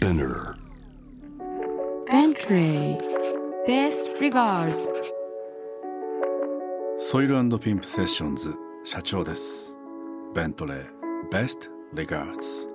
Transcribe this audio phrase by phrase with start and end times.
[0.00, 0.54] Spinner.
[2.10, 2.96] Bentley
[3.68, 4.88] Best regards.
[6.96, 9.78] ソイルピンプセッションズ社長です
[10.34, 10.88] ベントレー
[11.30, 12.70] Best Regards.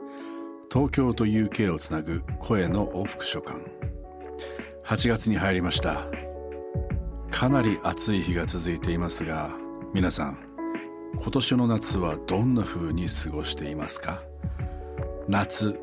[0.71, 3.59] 東京と UK をつなぐ声の往復書簡
[4.85, 6.07] 8月に入りました
[7.31, 9.49] かなり暑い日が続いていますが
[9.95, 10.37] 皆さん
[11.17, 14.21] 今年の夏はどんな風に過ごしていますか
[15.27, 15.79] 夏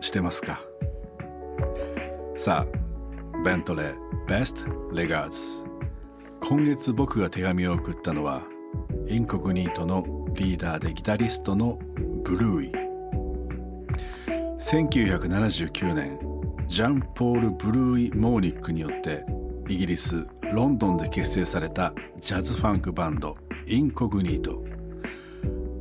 [0.00, 0.67] してますか
[2.38, 3.96] さあベントレー
[4.28, 5.66] Best Regards
[6.38, 8.44] 今月僕が手紙を送ったのは
[9.08, 11.80] インコグニートのリーダーでギタリストの
[12.22, 12.72] ブルーイ。
[14.60, 16.20] 1979年
[16.68, 19.24] ジャンポール・ブルーイ・モーニックによって
[19.68, 24.62] イギリス・ロンドンで結成されたジャズファンクバンドインコグニート。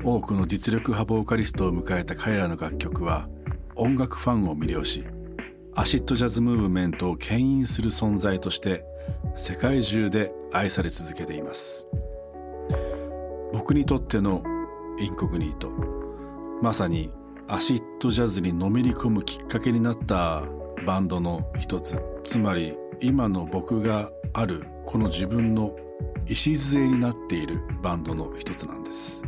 [0.04, 3.30] 多くの実力派ボーカリストを迎えた彼らの楽曲は
[3.76, 5.06] 音楽ファンを魅了し
[5.80, 8.84] アシッドジャズムーブメントを牽引する存在として
[9.36, 11.88] 世界中で愛され続けています。
[13.54, 14.42] 僕にとっての
[15.00, 15.70] インコグニート
[16.64, 17.14] まさに
[17.48, 20.42] アシッドジャズにのめり込むきっかけになった
[20.88, 22.04] バンドの一つ。
[22.24, 25.76] つまり今の僕があるこの自分の
[26.26, 29.24] 礎になっているバンドの一つなんです。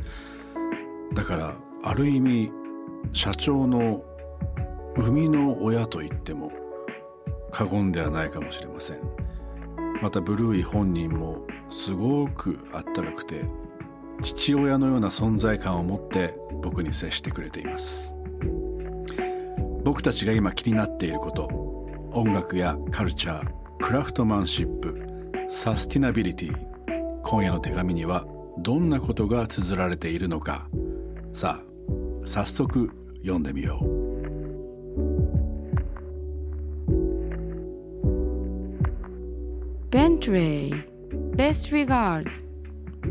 [1.14, 2.52] だからある意味
[3.14, 4.04] 社長の
[5.00, 6.52] 生みの親と言っても
[7.52, 8.98] 過言ではないかもしれません。
[10.02, 13.46] またブルーイ本人もすごくあったかくて
[14.22, 18.16] 父親のような存在感を持って僕に接してくれています。
[19.84, 21.46] 僕たちが今気になっていること
[22.12, 23.50] 音楽やカルチャー
[23.82, 25.08] クラフトマンシップ
[25.48, 26.56] サスティナビリティ
[27.24, 28.26] 今夜の手紙には
[28.60, 30.68] どんなことが綴られているのか。
[31.34, 31.66] さあ
[32.26, 33.99] 早速読んでみよう。
[39.92, 40.72] Bentley.
[41.36, 42.46] Best regards.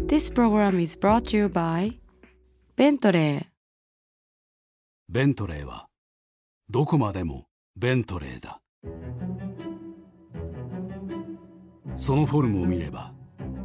[0.06, 1.99] This program is brought to you by
[2.77, 3.47] Bentley.
[5.09, 5.89] ベントレーは
[6.71, 8.61] どこまでもベントレーだ。
[11.97, 13.12] そのフォルムを見れば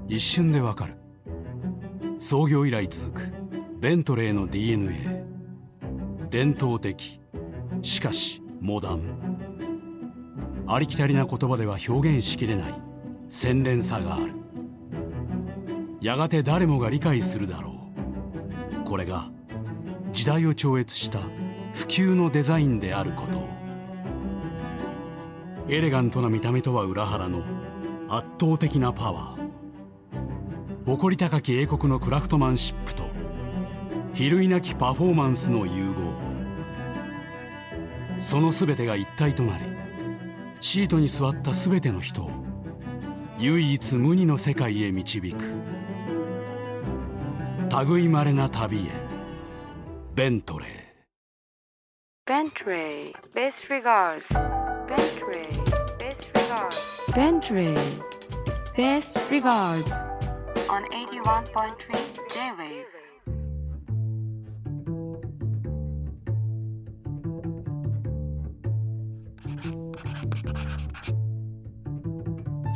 [0.07, 0.95] 一瞬でわかる。
[2.17, 3.31] 創業以来続く
[3.79, 5.23] ベントレーの DNA
[6.31, 7.21] 伝統的
[7.83, 9.03] しかしモダン。
[10.67, 12.92] ありきたりな言葉では表現しきれない
[13.35, 14.31] 洗練さがある。
[16.01, 17.73] やがて誰もが理解するだろ
[18.77, 18.83] う。
[18.85, 19.31] これが
[20.11, 21.17] 時代を超越した
[21.73, 23.43] 普及のデザインであること。
[25.67, 27.41] エレガントな見た目とは裏腹の
[28.07, 30.85] 圧倒的なパワー。
[30.85, 33.01] 誇り高き英国のクラフトマンシップと
[34.13, 35.93] 比類なきパフォーマンスの融合。
[38.19, 39.65] その全てが一体となり
[40.61, 42.42] シートに座った全ての人を
[43.51, 45.35] 無二の世界へ導く。
[47.85, 48.91] 類いまれな旅へ。
[50.15, 50.69] ベントレー。
[52.25, 54.27] ベントレーベスリガーズ
[57.11, 57.83] ベントレー
[58.77, 59.99] ベースリガーズ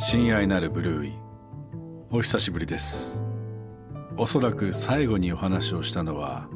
[0.09, 1.13] 親愛なるブルーイ。
[2.11, 3.25] お久しぶりです。
[4.15, 6.47] おそらく最後にお話をしたのは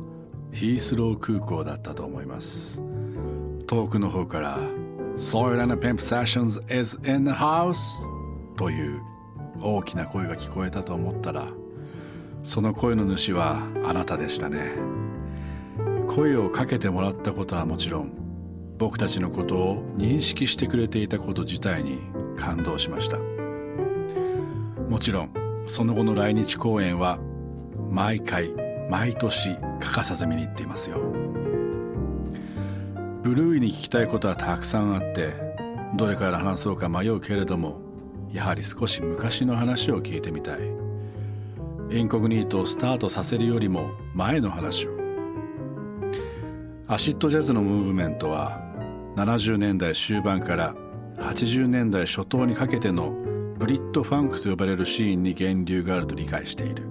[0.53, 2.81] ヒースロー空港だったと思います。
[3.67, 4.57] 遠くの方から
[5.19, 8.07] 「Soil and Pimp Sessions is in the house」
[8.55, 9.01] という
[9.59, 11.49] 大きな声が聞こえたと思ったら
[12.43, 14.61] その声の主はあなたでしたね。
[16.07, 18.13] 声をかけてもらったことはもちろん
[18.77, 21.99] 僕たちのことを認識してくれていたこと自体に
[22.37, 23.30] 感動しました。
[24.91, 25.31] もちろん
[25.67, 27.17] その後の来日公演は
[27.89, 28.49] 毎回
[28.89, 30.97] 毎年欠かさず見に行っていますよ。
[33.23, 35.29] ブルーイに聞きたいことはたくさんあって
[35.95, 37.79] どれから話そうか迷うけれども
[38.33, 40.59] やはり少し昔の話を聞いてみたい。
[41.91, 44.91] インコグニートをスタートさせるよりも前の話を。
[46.87, 48.59] アシッドジャズのムーブメントは
[49.15, 50.75] 70年代終盤から
[51.15, 53.30] 80年代初頭にかけての
[53.61, 56.89] ブリッドファンクと呼ばれるシーンに源流があると理解している。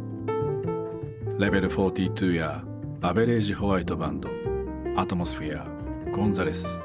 [1.37, 2.63] レベル42や
[3.01, 4.29] アベレージホワイトバンド
[4.95, 5.67] アトモスフィア
[6.13, 6.81] ゴンザレス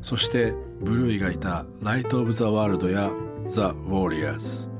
[0.00, 3.12] そしてブルーイがいたライト・オブ・ザ・ワールドや
[3.48, 4.70] ザ・ウォーリアーズ。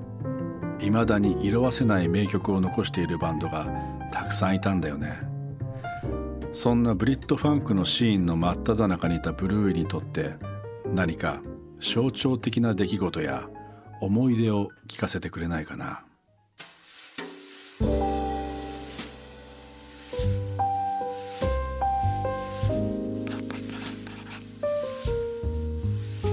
[0.83, 3.69] いまだに色褪せない名曲を残しているバンドが
[4.11, 5.21] たくさんいたんだよね。
[6.53, 10.37] そんなブリッドファンクのシーンの真っ只中にいたブルーイにとって
[10.87, 11.43] 何か
[11.81, 13.47] 象徴的な出来事や
[14.02, 16.04] 思い出を聞かせてくれないかな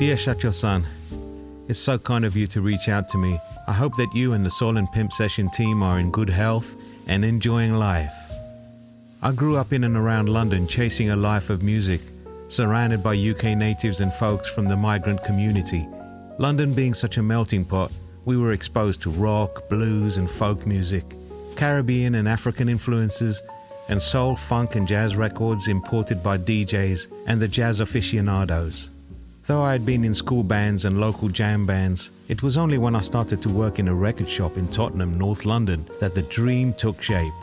[0.01, 0.87] Dear Shacho-san,
[1.69, 3.39] it's so kind of you to reach out to me.
[3.69, 6.75] I hope that you and the Soul and Pimp Session team are in good health
[7.07, 8.15] and enjoying life.
[9.21, 12.01] I grew up in and around London chasing a life of music,
[12.49, 15.87] surrounded by UK natives and folks from the migrant community.
[16.38, 17.92] London being such a melting pot,
[18.26, 21.16] we were exposed to rock, blues, and folk music,
[21.56, 23.42] Caribbean and African influences,
[23.88, 28.90] and soul, funk, and jazz records imported by DJs and the jazz aficionados.
[29.44, 32.96] Though I had been in school bands and local jam bands, it was only when
[32.96, 36.74] I started to work in a record shop in Tottenham, North London, that the dream
[36.74, 37.34] took shape.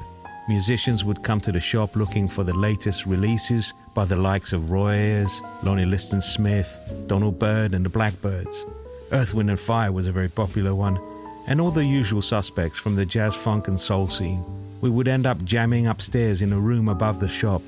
[0.48, 4.70] Musicians would come to the shop looking for the latest releases by the likes of
[4.70, 8.66] Roy Ayers, Lonnie Liston Smith, Donald Byrd, and the Blackbirds.
[9.12, 10.98] Earth, Wind, and Fire was a very popular one,
[11.46, 14.44] and all the usual suspects from the jazz, funk, and soul scene.
[14.80, 17.62] We would end up jamming upstairs in a room above the shop.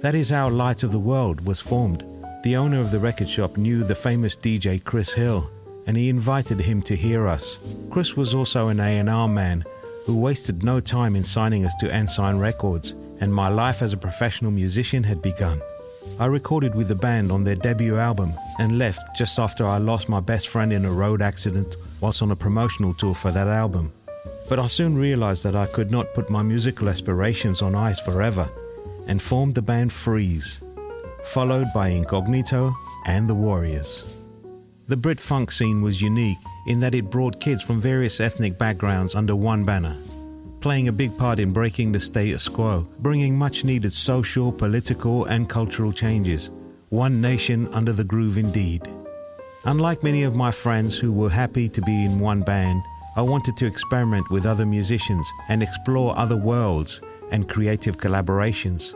[0.00, 2.04] That is how Light of the World was formed.
[2.44, 5.50] The owner of the record shop knew the famous DJ Chris Hill,
[5.86, 7.58] and he invited him to hear us.
[7.90, 9.64] Chris was also an A&R man
[10.06, 13.98] who wasted no time in signing us to Ensign Records, and my life as a
[13.98, 15.60] professional musician had begun.
[16.18, 20.08] I recorded with the band on their debut album and left just after I lost
[20.08, 23.92] my best friend in a road accident whilst on a promotional tour for that album.
[24.48, 28.50] But I soon realized that I could not put my musical aspirations on ice forever
[29.06, 30.60] and formed the band Freeze
[31.24, 32.74] followed by Incognito
[33.06, 34.04] and The Warriors.
[34.88, 39.14] The Brit funk scene was unique in that it brought kids from various ethnic backgrounds
[39.14, 39.96] under one banner,
[40.60, 45.48] playing a big part in breaking the status quo, bringing much needed social, political, and
[45.48, 46.50] cultural changes.
[46.90, 48.88] One nation under the groove indeed.
[49.64, 52.82] Unlike many of my friends who were happy to be in one band,
[53.16, 58.94] I wanted to experiment with other musicians and explore other worlds and creative collaborations.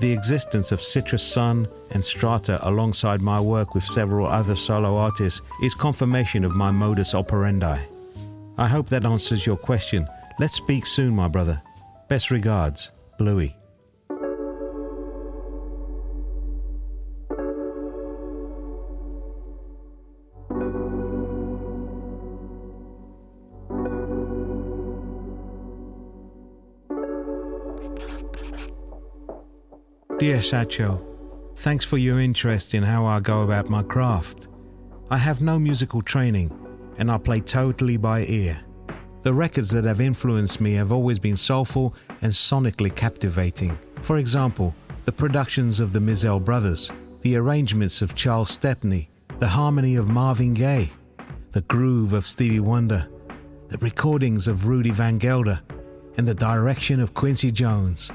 [0.00, 5.42] The existence of Citrus Sun and Strata alongside my work with several other solo artists
[5.62, 7.78] is confirmation of my modus operandi.
[8.56, 10.06] I hope that answers your question.
[10.40, 11.60] Let's speak soon, my brother.
[12.08, 13.54] Best regards, Bluey.
[30.18, 31.06] Dear Sacho,
[31.56, 34.48] thanks for your interest in how I go about my craft.
[35.10, 36.50] I have no musical training
[36.96, 38.64] and I play totally by ear.
[39.22, 43.78] The records that have influenced me have always been soulful and sonically captivating.
[44.00, 44.74] For example,
[45.04, 46.90] the productions of the Mizell brothers,
[47.20, 50.90] the arrangements of Charles Stepney, the harmony of Marvin Gaye,
[51.52, 53.08] the groove of Stevie Wonder,
[53.68, 55.60] the recordings of Rudy Van Gelder,
[56.16, 58.10] and the direction of Quincy Jones.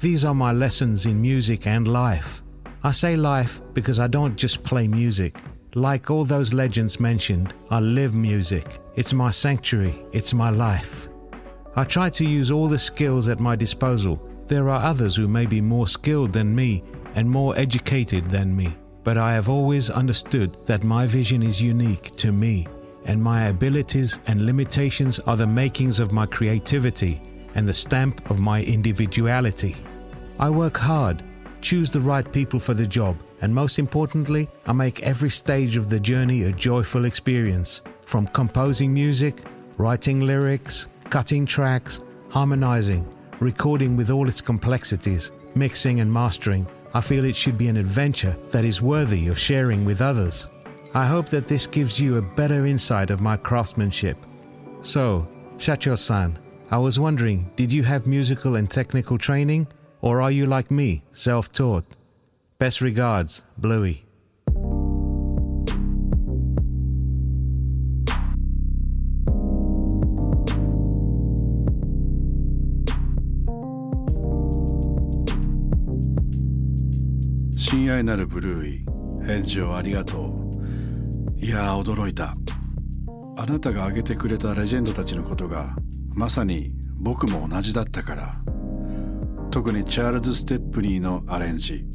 [0.00, 2.42] These are my lessons in music and life.
[2.82, 5.38] I say life because I don't just play music.
[5.74, 8.78] Like all those legends mentioned, I live music.
[8.96, 11.08] It's my sanctuary, it's my life.
[11.76, 14.26] I try to use all the skills at my disposal.
[14.46, 16.82] There are others who may be more skilled than me
[17.14, 18.74] and more educated than me,
[19.04, 22.66] but I have always understood that my vision is unique to me,
[23.04, 27.20] and my abilities and limitations are the makings of my creativity
[27.54, 29.76] and the stamp of my individuality.
[30.38, 31.22] I work hard,
[31.60, 35.90] choose the right people for the job, and most importantly, I make every stage of
[35.90, 37.82] the journey a joyful experience.
[38.06, 39.42] From composing music,
[39.78, 43.04] writing lyrics, cutting tracks, harmonizing,
[43.40, 48.36] recording with all its complexities, mixing and mastering, I feel it should be an adventure
[48.52, 50.46] that is worthy of sharing with others.
[50.94, 54.16] I hope that this gives you a better insight of my craftsmanship.
[54.82, 55.26] So,
[55.58, 56.38] Shacho san,
[56.70, 59.66] I was wondering, did you have musical and technical training?
[60.00, 61.96] Or are you like me, self taught?
[62.60, 64.05] Best regards, Bluey.「
[77.86, 78.84] 親愛なるブルーイ。
[79.24, 80.66] 返事をありがとう」
[81.38, 82.34] いやー驚いた。
[83.36, 85.76] あなたが挙げてくれたレジェンドたちのことが
[86.16, 88.34] まさに僕も同じだったから。
[89.52, 91.86] 特にチャールズ・ステップニーのアレンジ。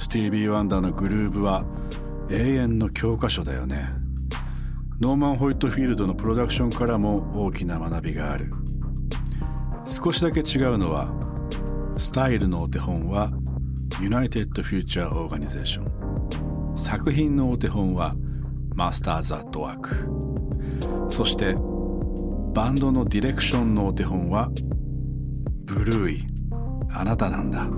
[0.00, 1.64] スティービー・ワンダーのグルーブは
[2.28, 3.84] 永遠の教科書だよね。
[5.00, 8.50] ノーマン・ホイットフィールドのプロダクションからも大きな学びがある。
[9.84, 11.14] 少しだけ違うのは
[11.96, 13.30] スタイルのお手本は
[14.00, 15.84] United Future Organization.
[16.74, 18.14] 作品のお手本は
[18.74, 21.54] マスターズ・アットワークそして
[22.54, 24.48] バンドのディレクションのお手本は
[25.64, 26.26] ブルーイ
[26.92, 27.68] あなたなんだ。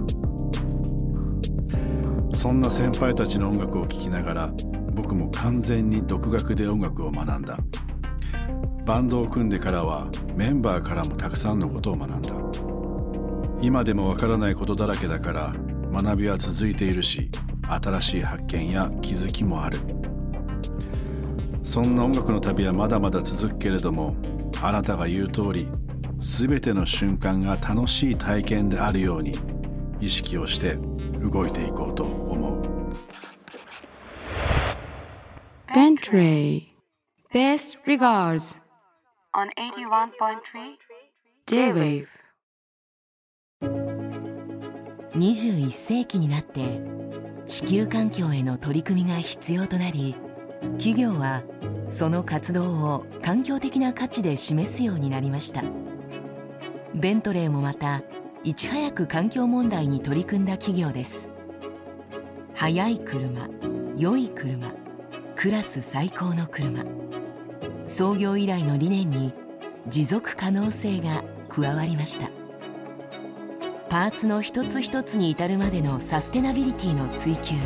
[2.34, 4.52] そんな先輩たちの音楽を聴きながら
[4.94, 7.58] 僕も完全に独学で音楽を学んだ。
[8.86, 12.32] バンドを組んでからはメンバーからもたくさんのことを学んだ。
[13.60, 15.54] 今でもわからないことだらけだから
[15.92, 17.30] 学びは続いているし
[17.68, 19.78] 新しい発見や気づきもある。
[21.64, 24.16] そんな音楽の旅はまだまだ続くけれども
[24.60, 25.68] あなたが言う通り
[26.18, 29.32] 全ての瞬間が楽しい体験であるように
[30.00, 30.76] 意識をして
[31.20, 32.72] 動いていこうと思う。
[35.72, 36.68] Bentley.
[37.32, 38.58] Best regards.
[39.34, 40.76] On 81.3
[41.46, 42.06] J-Wave
[45.14, 46.80] 21世紀になって
[47.46, 50.14] 地球環境への取り組みが必要となり
[50.78, 51.42] 企業は
[51.88, 55.62] その活動を環境的な価値で示すようになりました。
[56.94, 58.02] ベントレーもまた
[58.44, 61.28] いち早く環境問題に取り組んだ企業です。
[62.54, 63.48] 速い車
[63.96, 64.72] 良い車
[65.36, 66.84] クラス最高の車。
[67.86, 69.34] 創業以来の理念に
[69.88, 72.41] 持続可能性が加わりました。
[73.92, 77.56] パーツの一つ一つに至るまでのサステナビリティの追求。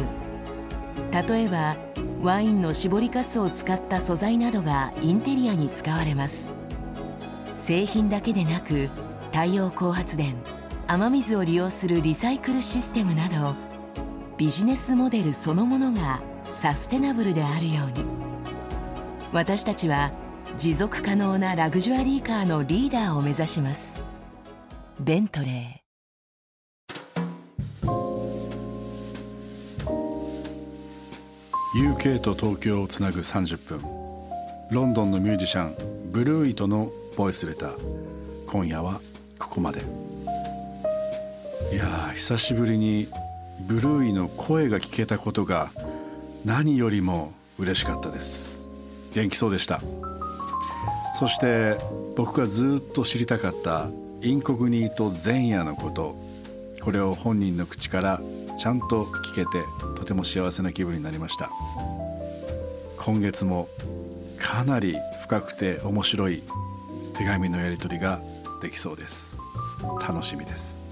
[1.12, 1.76] 例えば
[2.21, 6.49] ワインの搾りかすを使った素材などがインテリアに使われます。
[7.64, 8.90] 製品だけでなく
[9.26, 10.35] 太陽光発電
[10.88, 13.54] 雨水を利用するリサイクルシステムなど
[14.37, 18.04] ビジネスモデルそのものがサステナブルであるように。
[19.33, 20.11] 私たちは
[20.59, 24.00] 持続可能なラグジュアリーカーのリーダーを目指します。
[24.99, 25.86] ベントレー。
[31.76, 33.83] UK と東京をつなぐ30分。
[34.71, 35.76] ロンドンのミュージシャン
[36.11, 38.47] ブルーイトのボイスレター。
[38.47, 38.99] 今夜は
[39.38, 39.80] ここまで。
[41.71, 43.09] いやー久しぶりに
[43.61, 45.71] ブルーイの声が聞けたことが
[46.47, 48.71] 何よりも嬉しかったです。
[49.12, 49.83] 元気そうでした。
[51.14, 51.76] そして
[52.16, 53.90] 僕がずっと知りたかった
[54.23, 56.16] インコグニート前夜のこと
[56.83, 58.21] これを本人の口から
[58.59, 61.51] ちゃんと聞けてとても幸せな気分になりました。
[62.97, 63.69] 今月も
[64.39, 66.43] かなり深くて面白い
[67.15, 68.21] 手紙のやり取りが
[68.61, 69.41] できそうです。
[70.01, 70.87] 楽しみです。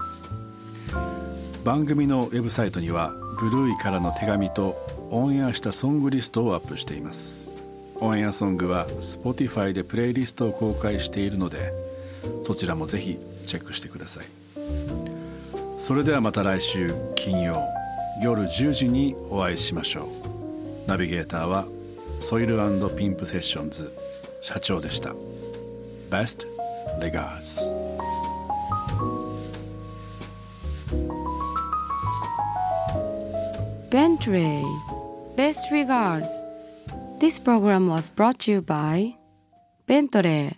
[1.63, 4.77] 番組のウェブサイトにはブルーイからの手紙と
[5.09, 7.49] オンエアしたソングリストをアップしています。
[7.95, 11.71] オンエアソングは Spotify でプレイリストを公開しているので
[12.41, 13.17] そちらもぜひ
[13.47, 14.44] チェックしてください。
[15.77, 17.61] それではまた来週金曜
[18.21, 21.67] 夜10時にお会いしましょうナビゲーターは
[22.21, 22.57] ソイル
[22.95, 23.91] ピンプセッションズ
[24.41, 25.13] 社長でした
[26.09, 26.47] Best
[26.99, 27.73] regards
[33.89, 34.63] Bentley
[35.35, 36.27] Best regards
[37.19, 39.15] This program was brought to you by
[39.87, 40.57] Bentley